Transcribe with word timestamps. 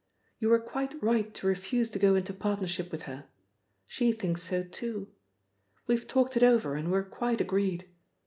You 0.39 0.49
were 0.49 0.57
quite 0.57 0.95
right 0.99 1.31
to 1.35 1.45
refuse 1.45 1.91
to 1.91 1.99
go 1.99 2.15
into 2.15 2.33
partnership 2.33 2.91
with 2.91 3.03
her. 3.03 3.25
She 3.85 4.11
thinks 4.11 4.41
so 4.41 4.63
too. 4.63 5.09
We've 5.85 6.07
talked 6.07 6.35
it 6.35 6.41
over, 6.41 6.73
and 6.73 6.91
we're 6.91 7.03
quite 7.03 7.39
agreed. 7.39 7.87